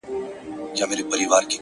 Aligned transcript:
بابولاله_ 0.75 1.47